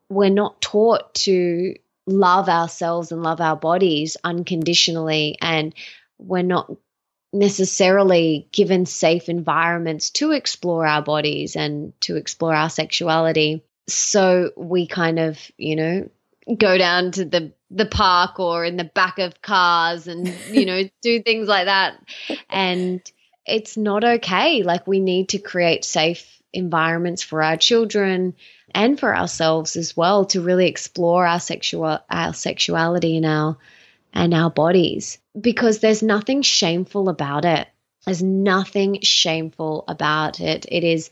[0.09, 1.75] we're not taught to
[2.07, 5.73] love ourselves and love our bodies unconditionally and
[6.17, 6.71] we're not
[7.31, 13.63] necessarily given safe environments to explore our bodies and to explore our sexuality.
[13.87, 16.09] So we kind of, you know,
[16.57, 20.81] go down to the the park or in the back of cars and you know
[21.01, 21.93] do things like that
[22.49, 22.99] and
[23.45, 28.35] it's not okay like we need to create safe environments for our children
[28.73, 33.57] and for ourselves as well to really explore our sexual our sexuality and our
[34.13, 35.19] and our bodies.
[35.39, 37.67] Because there's nothing shameful about it.
[38.05, 40.65] There's nothing shameful about it.
[40.69, 41.09] It is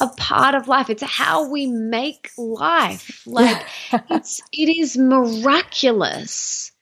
[0.00, 0.90] a part of life.
[0.90, 3.22] It's how we make life.
[3.26, 3.64] Like
[4.10, 6.72] it's it is miraculous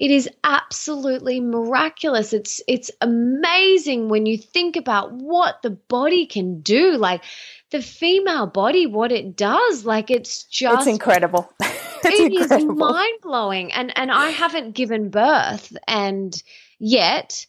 [0.00, 6.60] it is absolutely miraculous it's it's amazing when you think about what the body can
[6.62, 7.22] do like
[7.70, 11.52] the female body what it does like it's just It's incredible.
[11.60, 12.74] it's it is incredible.
[12.74, 16.34] mind blowing, and and I haven't given birth and
[16.78, 17.46] yet,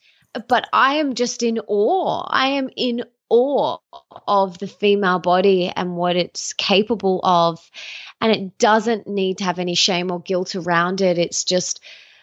[0.47, 2.27] but I am just in awe.
[2.27, 3.77] I am in awe
[4.27, 7.59] of the female body and what it's capable of,
[8.19, 11.17] and it doesn't need to have any shame or guilt around it.
[11.17, 11.79] It's just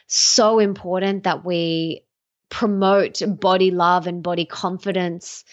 [0.09, 2.03] so important that we
[2.51, 5.45] promote body love and body confidence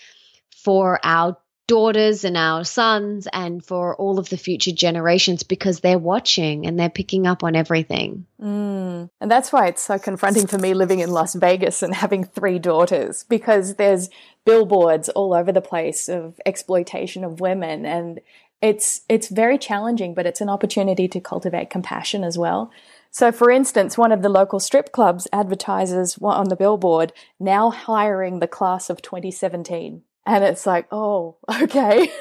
[0.50, 1.38] for our
[1.68, 6.80] daughters and our sons and for all of the future generations because they're watching and
[6.80, 8.26] they're picking up on everything.
[8.40, 9.10] Mm.
[9.20, 12.60] And that's why it's so confronting for me living in Las Vegas and having three
[12.60, 14.10] daughters because there's
[14.46, 18.22] billboards all over the place of exploitation of women and
[18.62, 22.72] it's it's very challenging but it's an opportunity to cultivate compassion as well.
[23.16, 28.40] So, for instance, one of the local strip clubs advertises on the billboard, now hiring
[28.40, 32.12] the class of 2017 and it's like oh okay.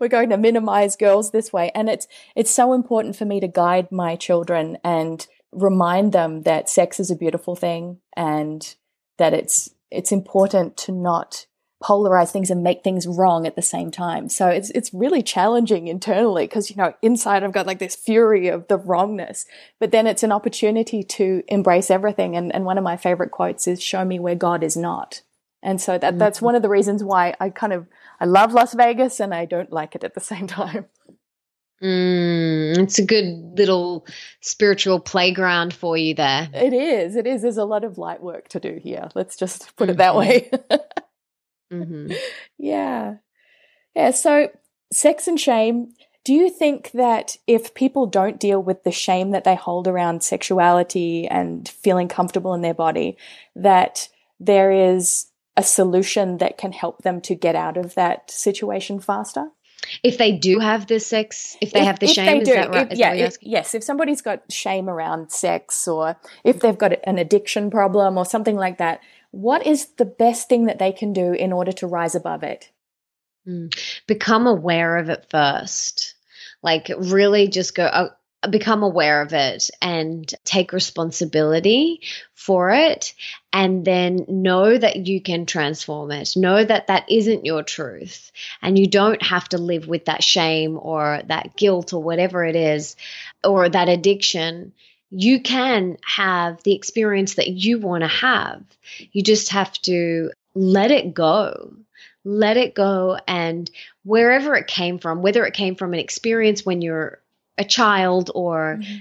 [0.00, 1.70] We're going to minimize girls this way.
[1.72, 6.68] And it's it's so important for me to guide my children and remind them that
[6.68, 8.74] sex is a beautiful thing and
[9.18, 11.46] that it's it's important to not
[11.82, 14.28] polarize things and make things wrong at the same time.
[14.28, 18.48] So it's it's really challenging internally because you know inside I've got like this fury
[18.48, 19.46] of the wrongness,
[19.78, 22.36] but then it's an opportunity to embrace everything.
[22.36, 25.22] And and one of my favorite quotes is "Show me where God is not."
[25.62, 26.46] And so that, that's mm-hmm.
[26.46, 27.86] one of the reasons why I kind of,
[28.18, 30.86] I love Las Vegas and I don't like it at the same time.
[31.82, 34.06] Mm, it's a good little
[34.40, 36.48] spiritual playground for you there.
[36.52, 37.16] It is.
[37.16, 37.42] It is.
[37.42, 39.08] There's a lot of light work to do here.
[39.14, 40.18] Let's just put it that mm-hmm.
[40.18, 40.50] way.
[41.70, 42.12] mm-hmm.
[42.58, 43.16] Yeah.
[43.94, 44.10] Yeah.
[44.10, 44.50] So,
[44.92, 45.94] sex and shame.
[46.24, 50.22] Do you think that if people don't deal with the shame that they hold around
[50.22, 53.16] sexuality and feeling comfortable in their body,
[53.56, 59.00] that there is a solution that can help them to get out of that situation
[59.00, 59.48] faster?
[60.02, 62.92] If they do have the sex, if they if, have the shame, is that right?
[62.92, 63.74] If, yeah, if, yes.
[63.74, 68.56] If somebody's got shame around sex, or if they've got an addiction problem or something
[68.56, 72.14] like that, what is the best thing that they can do in order to rise
[72.14, 72.70] above it?
[73.46, 73.74] Mm.
[74.06, 76.14] Become aware of it first.
[76.62, 78.10] Like, really just go, oh,
[78.48, 82.00] become aware of it and take responsibility
[82.34, 83.14] for it
[83.52, 88.78] and then know that you can transform it know that that isn't your truth and
[88.78, 92.96] you don't have to live with that shame or that guilt or whatever it is
[93.44, 94.72] or that addiction
[95.10, 98.62] you can have the experience that you want to have
[99.12, 101.72] you just have to let it go
[102.24, 103.70] let it go and
[104.04, 107.20] wherever it came from whether it came from an experience when you're
[107.60, 108.96] a child or mm-hmm.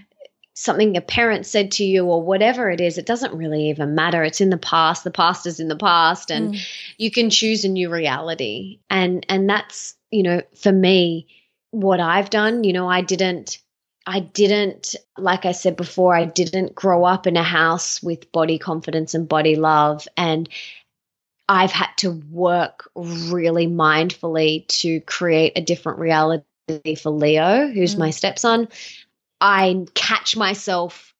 [0.53, 4.21] something a parent said to you or whatever it is, it doesn't really even matter.
[4.23, 5.05] It's in the past.
[5.05, 6.67] The past is in the past and mm.
[6.97, 8.79] you can choose a new reality.
[8.89, 11.27] And and that's, you know, for me
[11.71, 13.59] what I've done, you know, I didn't
[14.05, 18.57] I didn't, like I said before, I didn't grow up in a house with body
[18.57, 20.07] confidence and body love.
[20.17, 20.49] And
[21.47, 26.43] I've had to work really mindfully to create a different reality
[26.97, 27.99] for Leo, who's mm.
[27.99, 28.67] my stepson,
[29.41, 31.13] I catch myself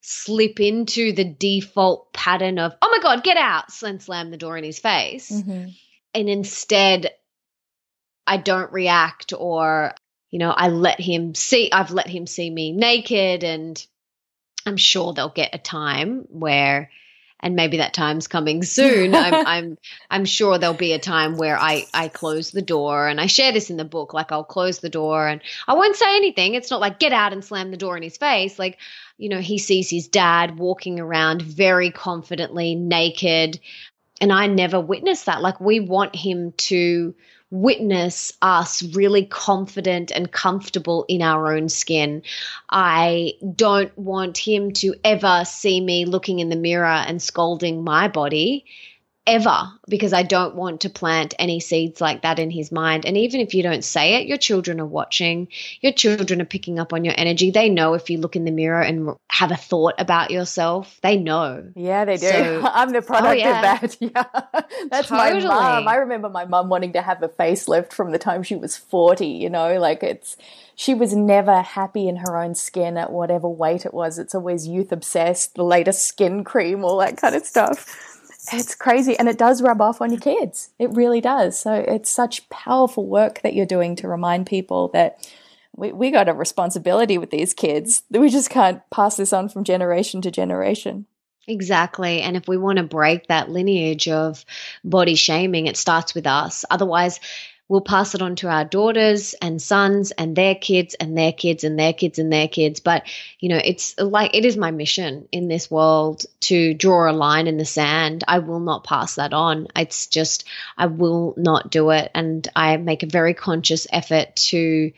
[0.00, 4.56] slip into the default pattern of, oh my God, get out, and slam the door
[4.56, 5.30] in his face.
[5.30, 5.68] Mm-hmm.
[6.14, 7.10] And instead,
[8.26, 9.94] I don't react or,
[10.34, 13.86] you know, I let him see, I've let him see me naked and
[14.66, 16.90] I'm sure they'll get a time where
[17.38, 19.14] and maybe that time's coming soon.
[19.14, 19.78] I'm, I'm,
[20.10, 23.52] I'm sure there'll be a time where I, I close the door and I share
[23.52, 24.12] this in the book.
[24.12, 26.54] Like I'll close the door and I won't say anything.
[26.54, 28.58] It's not like get out and slam the door in his face.
[28.58, 28.78] Like,
[29.16, 33.60] you know, he sees his dad walking around very confidently naked.
[34.20, 35.42] And I never witnessed that.
[35.42, 37.14] Like we want him to,
[37.50, 42.22] witness us really confident and comfortable in our own skin.
[42.70, 48.08] I don't want him to ever see me looking in the mirror and scolding my
[48.08, 48.64] body
[49.26, 53.06] ever because I don't want to plant any seeds like that in his mind.
[53.06, 55.48] And even if you don't say it, your children are watching,
[55.80, 57.50] your children are picking up on your energy.
[57.50, 61.16] They know if you look in the mirror and have a thought about yourself, they
[61.16, 61.64] know.
[61.74, 62.28] Yeah, they do.
[62.28, 63.56] So, I'm the oh, product oh, yeah.
[63.56, 63.96] of that.
[64.04, 64.24] Yeah.
[64.90, 65.44] That's totally.
[65.44, 65.88] my mom.
[65.88, 69.26] I remember my mom wanting to have a facelift from the time she was 40,
[69.26, 70.36] you know, like it's
[70.76, 74.18] she was never happy in her own skin at whatever weight it was.
[74.18, 78.13] It's always youth obsessed, the latest skin cream, all that kind of stuff
[78.52, 80.70] it's crazy and it does rub off on your kids.
[80.78, 81.58] It really does.
[81.58, 85.28] So it's such powerful work that you're doing to remind people that
[85.76, 88.02] we, we got a responsibility with these kids.
[88.10, 91.06] That we just can't pass this on from generation to generation.
[91.46, 92.22] Exactly.
[92.22, 94.44] And if we want to break that lineage of
[94.82, 96.64] body shaming, it starts with us.
[96.70, 97.20] Otherwise,
[97.68, 101.64] we'll pass it on to our daughters and sons and their kids and their kids
[101.64, 102.80] and their kids and their kids.
[102.80, 103.04] But,
[103.40, 107.46] you know, it's like it is my mission in this world to draw a line
[107.46, 108.22] in the sand.
[108.28, 109.68] I will not pass that on.
[109.74, 110.44] It's just,
[110.76, 112.10] I will not do it.
[112.14, 114.92] And I make a very conscious effort to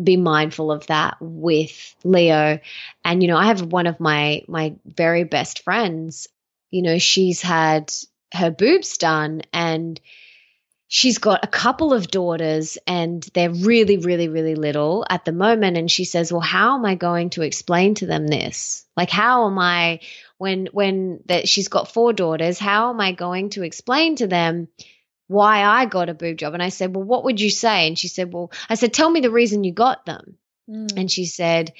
[0.00, 2.58] be mindful of that with Leo.
[3.04, 6.28] And, you know, I have one of my, my very best friends,
[6.70, 7.92] you know, she's had
[8.34, 9.98] her boobs done and,
[10.94, 15.78] she's got a couple of daughters and they're really, really, really little at the moment.
[15.78, 18.84] And she says, Well, how am I going to explain to them this?
[18.94, 20.00] Like, how am I,
[20.36, 24.68] when, when that she's got four daughters, how am I going to explain to them
[25.28, 26.52] why I got a boob job?
[26.52, 27.88] And I said, Well, what would you say?
[27.88, 30.36] And she said, Well, I said, Tell me the reason you got them.
[30.68, 30.92] Mm.
[30.98, 31.72] And she said,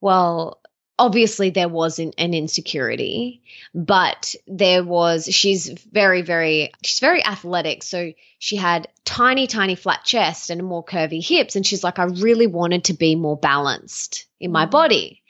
[0.00, 0.60] Well,
[0.98, 3.40] obviously there was an, an, insecurity
[3.74, 7.82] but there was she's very very she's very athletic.
[7.82, 11.56] So she had tiny tiny flat chest and more curvy hips.
[11.56, 14.70] And she's like i really wanted to be more balanced in my mm.
[14.70, 15.22] body.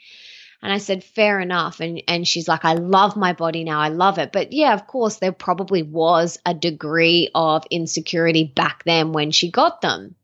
[0.61, 1.79] And i said fair enough.
[1.79, 3.79] And and she's like i love my body now.
[3.79, 4.31] I love it.
[4.31, 9.51] But yeah of course there probably was a degree of insecurity back then when she
[9.51, 10.15] got them.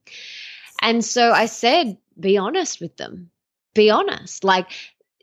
[0.81, 3.29] And so i said be honest with them.
[3.73, 4.45] Be honest.
[4.45, 4.71] Like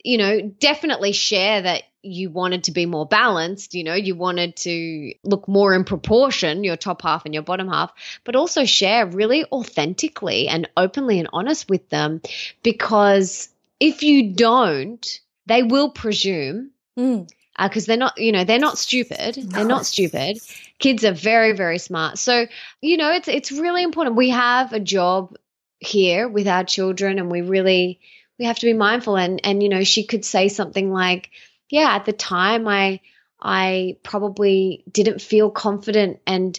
[0.05, 4.57] you know, definitely share that you wanted to be more balanced, you know, you wanted
[4.57, 7.92] to look more in proportion, your top half and your bottom half,
[8.24, 12.20] but also share really authentically and openly and honest with them
[12.62, 13.48] because
[13.78, 16.70] if you don't, they will presume.
[16.98, 17.28] Mm
[17.59, 19.36] because uh, they're not, you know, they're not stupid.
[19.36, 19.42] No.
[19.44, 20.38] They're not stupid.
[20.78, 22.18] Kids are very, very smart.
[22.18, 22.46] So,
[22.80, 24.16] you know, it's it's really important.
[24.16, 25.36] We have a job
[25.78, 28.00] here with our children, and we really
[28.43, 31.30] we have to be mindful and and you know she could say something like
[31.70, 32.99] yeah at the time i
[33.40, 36.59] i probably didn't feel confident and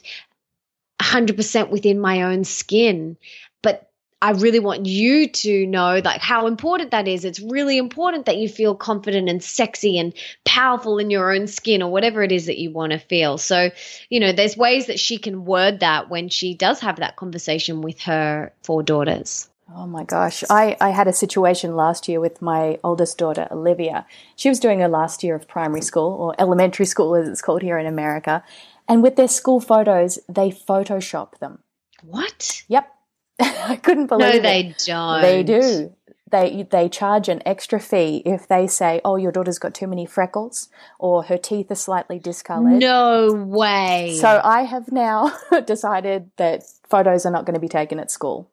[1.02, 3.18] 100% within my own skin
[3.62, 3.90] but
[4.22, 7.26] I really want you to know like how important that is.
[7.26, 10.14] It's really important that you feel confident and sexy and
[10.46, 13.38] powerful in your own skin or whatever it is that you want to feel.
[13.38, 13.72] So,
[14.10, 17.82] you know, there's ways that she can word that when she does have that conversation
[17.82, 19.50] with her four daughters.
[19.76, 20.44] Oh my gosh.
[20.50, 24.06] I, I had a situation last year with my oldest daughter, Olivia.
[24.36, 27.62] She was doing her last year of primary school, or elementary school as it's called
[27.62, 28.44] here in America.
[28.88, 31.60] And with their school photos, they Photoshop them.
[32.04, 32.64] What?
[32.68, 32.90] Yep.
[33.40, 34.38] I couldn't believe it.
[34.38, 35.22] No, they don't.
[35.22, 35.96] They do
[36.34, 40.06] they they charge an extra fee if they say, "Oh, your daughter's got too many
[40.06, 40.68] freckles,"
[40.98, 42.80] or her teeth are slightly discolored.
[42.80, 44.18] No way.
[44.20, 45.32] So I have now
[45.66, 48.50] decided that photos are not going to be taken at school,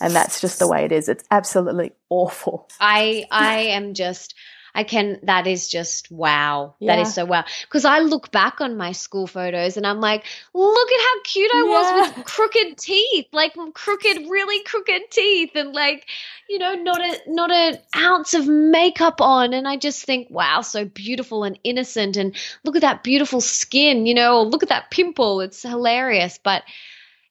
[0.00, 1.08] and that's just the way it is.
[1.08, 2.68] It's absolutely awful.
[2.80, 4.34] I I am just
[4.74, 6.74] I can, that is just wow.
[6.78, 6.96] Yeah.
[6.96, 7.44] That is so wow.
[7.62, 11.50] Because I look back on my school photos and I'm like, look at how cute
[11.54, 11.64] I yeah.
[11.64, 16.06] was with crooked teeth, like crooked, really crooked teeth, and like,
[16.48, 19.52] you know, not a not an ounce of makeup on.
[19.52, 22.16] And I just think, wow, so beautiful and innocent.
[22.16, 25.40] And look at that beautiful skin, you know, look at that pimple.
[25.40, 26.38] It's hilarious.
[26.42, 26.62] But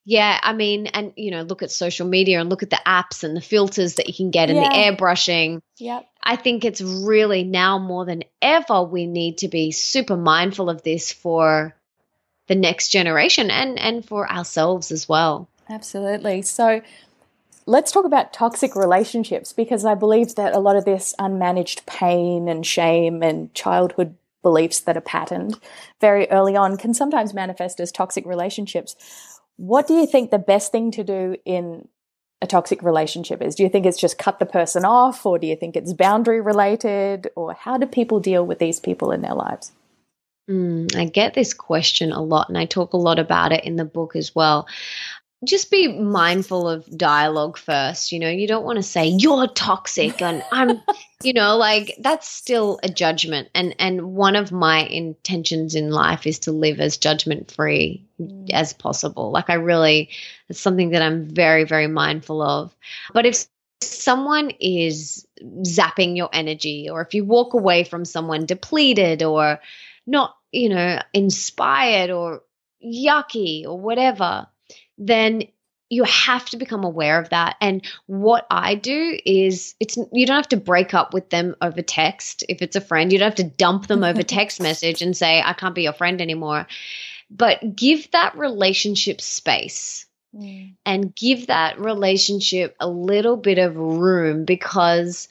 [0.09, 3.23] yeah, I mean, and you know, look at social media and look at the apps
[3.23, 4.67] and the filters that you can get and yeah.
[4.67, 5.61] the airbrushing.
[5.77, 6.03] Yep.
[6.23, 10.81] I think it's really now more than ever we need to be super mindful of
[10.81, 11.75] this for
[12.47, 15.47] the next generation and and for ourselves as well.
[15.69, 16.41] Absolutely.
[16.41, 16.81] So
[17.67, 22.49] let's talk about toxic relationships because I believe that a lot of this unmanaged pain
[22.49, 25.59] and shame and childhood beliefs that are patterned
[26.01, 28.95] very early on can sometimes manifest as toxic relationships.
[29.59, 31.85] What do you think the best thing to do in
[32.41, 33.55] a toxic relationship is?
[33.55, 36.39] Do you think it's just cut the person off, or do you think it's boundary
[36.39, 39.73] related, or how do people deal with these people in their lives?
[40.49, 43.75] Mm, I get this question a lot, and I talk a lot about it in
[43.75, 44.65] the book as well
[45.45, 48.11] just be mindful of dialogue first.
[48.11, 50.81] You know, you don't want to say you're toxic and I'm,
[51.23, 53.49] you know, like that's still a judgment.
[53.55, 58.49] And and one of my intentions in life is to live as judgment free mm.
[58.51, 59.31] as possible.
[59.31, 60.09] Like I really,
[60.49, 62.75] it's something that I'm very very mindful of.
[63.13, 63.45] But if
[63.81, 65.25] someone is
[65.61, 69.61] zapping your energy, or if you walk away from someone depleted or
[70.05, 72.43] not, you know, inspired or
[72.83, 74.47] yucky or whatever
[74.99, 75.43] then
[75.89, 77.55] you have to become aware of that.
[77.59, 81.81] And what I do is it's you don't have to break up with them over
[81.81, 83.11] text if it's a friend.
[83.11, 85.93] You don't have to dump them over text message and say I can't be your
[85.93, 86.67] friend anymore.
[87.31, 90.05] But give that relationship space.
[90.35, 90.75] Mm.
[90.85, 95.27] And give that relationship a little bit of room because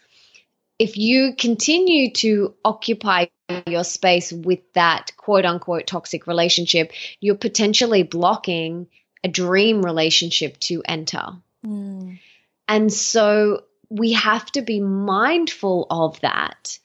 [0.81, 3.27] if you continue to occupy
[3.67, 8.89] your space with that quote unquote toxic relationship, you're potentially blocking
[9.25, 11.25] a dream relationship to enter.
[11.65, 12.19] Mm.
[12.67, 16.79] And so we have to be mindful of that.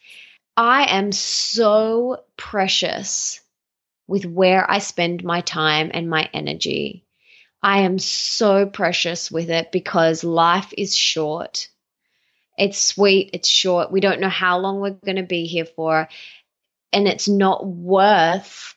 [0.56, 3.42] I am so precious
[4.08, 7.06] with where I spend my time and my energy.
[7.62, 11.70] I am so precious with it because life is short.
[12.58, 13.92] It's sweet, it's short.
[13.92, 16.08] We don't know how long we're going to be here for.
[16.92, 18.76] And it's not worth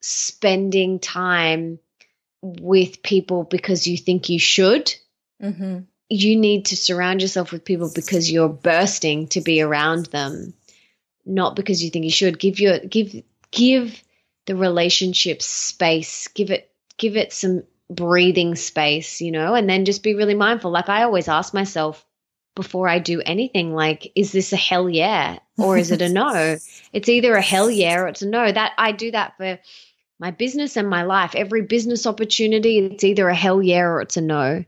[0.00, 1.78] spending time
[2.42, 4.94] with people because you think you should.
[5.42, 5.80] Mm-hmm.
[6.08, 10.54] You need to surround yourself with people because you're bursting to be around them,
[11.24, 12.38] not because you think you should.
[12.38, 14.02] Give your give give
[14.46, 16.28] the relationship space.
[16.28, 20.70] Give it give it some breathing space, you know, and then just be really mindful.
[20.70, 22.04] Like I always ask myself
[22.54, 26.56] before I do anything, like, is this a hell yeah or is it a no?
[26.92, 28.50] it's either a hell yeah or it's a no.
[28.50, 29.58] That I do that for
[30.20, 31.34] my business and my life.
[31.34, 34.64] Every business opportunity, it's either a hell yeah or it's a no.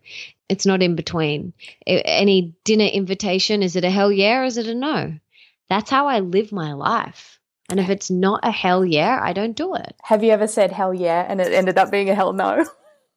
[0.48, 1.53] It's not in between.
[1.86, 5.14] Any dinner invitation, is it a hell yeah or is it a no?
[5.68, 7.38] That's how I live my life.
[7.68, 9.94] And if it's not a hell yeah, I don't do it.
[10.03, 12.66] Have you ever said hell yeah and it ended up being a hell no?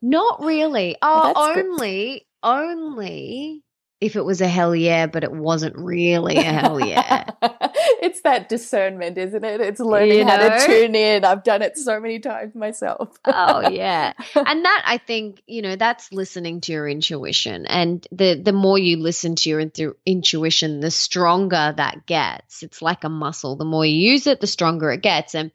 [0.01, 0.97] Not really.
[1.01, 2.49] Oh, only, good.
[2.49, 3.64] only
[4.05, 7.25] if it was a hell yeah, but it wasn't really a hell yeah.
[7.41, 9.61] it's that discernment, isn't it?
[9.61, 10.37] It's learning you know?
[10.37, 11.25] how to tune in.
[11.25, 13.17] I've done it so many times myself.
[13.25, 14.13] oh yeah.
[14.35, 17.65] And that I think, you know, that's listening to your intuition.
[17.65, 22.61] And the the more you listen to your intu- intuition, the stronger that gets.
[22.61, 23.55] It's like a muscle.
[23.55, 25.33] The more you use it, the stronger it gets.
[25.33, 25.51] And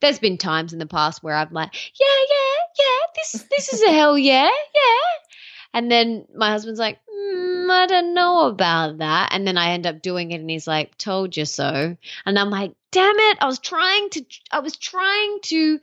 [0.00, 3.82] there's been times in the past where I've like, yeah, yeah, yeah, this this is
[3.82, 5.22] a hell yeah, yeah.
[5.74, 9.30] And then my husband's like, mm, I don't know about that.
[9.32, 11.96] And then I end up doing it and he's like, told you so.
[12.26, 13.38] And I'm like, damn it.
[13.40, 15.80] I was trying to, I was trying to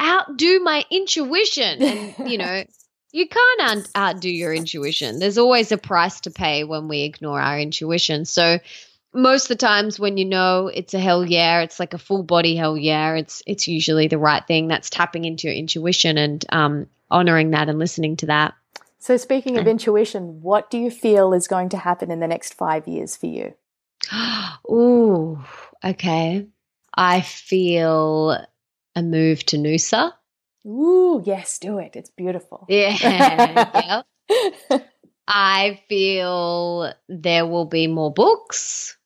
[0.00, 1.82] outdo my intuition.
[1.82, 2.64] And, you know,
[3.12, 5.20] you can't outdo your intuition.
[5.20, 8.24] There's always a price to pay when we ignore our intuition.
[8.24, 8.58] So,
[9.16, 12.24] most of the times when you know it's a hell yeah, it's like a full
[12.24, 13.14] body hell yeah.
[13.14, 14.66] It's it's usually the right thing.
[14.66, 18.54] That's tapping into your intuition and um, honoring that and listening to that.
[19.04, 22.54] So, speaking of intuition, what do you feel is going to happen in the next
[22.54, 23.52] five years for you?
[24.70, 25.44] Ooh,
[25.84, 26.46] okay.
[26.94, 28.38] I feel
[28.96, 30.14] a move to Noosa.
[30.66, 31.96] Ooh, yes, do it.
[31.96, 32.64] It's beautiful.
[32.70, 32.96] Yeah.
[34.70, 34.78] yeah.
[35.28, 38.96] I feel there will be more books.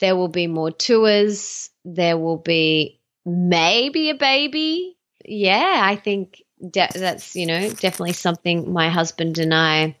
[0.00, 1.70] There will be more tours.
[1.84, 4.96] There will be maybe a baby.
[5.24, 9.96] Yeah, I think de- that's you know definitely something my husband and I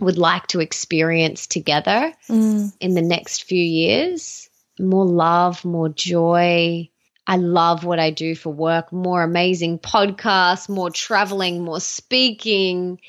[0.00, 2.72] would like to experience together mm.
[2.80, 4.48] in the next few years.
[4.78, 6.90] More love, more joy.
[7.26, 8.92] I love what I do for work.
[8.92, 13.00] More amazing podcasts, more traveling, more speaking,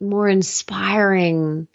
[0.00, 1.68] more inspiring,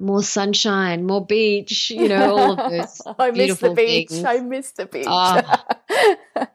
[0.00, 3.02] more sunshine, more beach, you know, all of those.
[3.18, 4.08] I miss the beach.
[4.08, 4.24] Things.
[4.24, 5.06] I miss the beach.
[5.06, 5.42] Oh,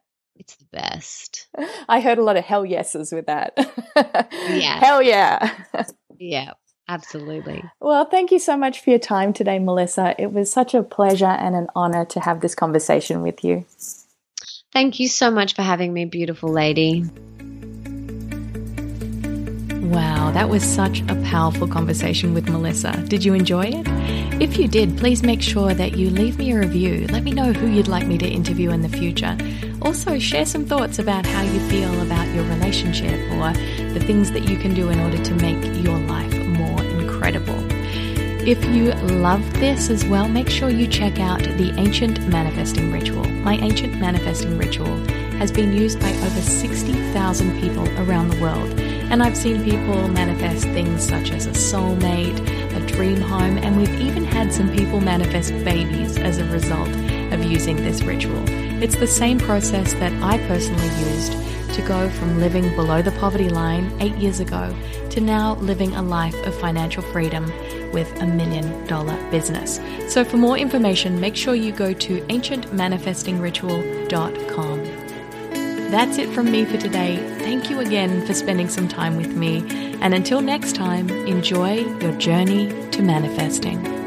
[0.49, 1.47] it's the best.
[1.89, 3.53] I heard a lot of hell yeses with that.
[3.95, 4.79] yeah.
[4.79, 5.51] Hell yeah.
[6.17, 6.53] yeah.
[6.87, 7.63] Absolutely.
[7.79, 10.15] Well, thank you so much for your time today, Melissa.
[10.17, 13.65] It was such a pleasure and an honor to have this conversation with you.
[14.73, 17.03] Thank you so much for having me, beautiful lady.
[19.89, 22.91] Wow, that was such a powerful conversation with Melissa.
[23.07, 23.87] Did you enjoy it?
[24.41, 27.05] If you did, please make sure that you leave me a review.
[27.11, 29.37] Let me know who you'd like me to interview in the future.
[29.81, 33.53] Also, share some thoughts about how you feel about your relationship or
[33.93, 37.55] the things that you can do in order to make your life more incredible.
[38.45, 43.23] If you loved this as well, make sure you check out the Ancient Manifesting Ritual.
[43.25, 44.97] My Ancient Manifesting Ritual
[45.37, 50.63] has been used by over 60,000 people around the world, and I've seen people manifest
[50.65, 52.39] things such as a soulmate,
[52.75, 56.89] a dream home, and we've even had some people manifest babies as a result
[57.31, 58.43] of using this ritual.
[58.81, 61.33] It's the same process that I personally used
[61.75, 64.73] to go from living below the poverty line eight years ago
[65.09, 67.51] to now living a life of financial freedom
[67.91, 69.81] with a million dollar business.
[70.07, 74.85] So, for more information, make sure you go to ancientmanifestingritual.com.
[75.91, 77.17] That's it from me for today.
[77.39, 79.57] Thank you again for spending some time with me.
[80.01, 83.98] And until next time, enjoy your journey to manifesting.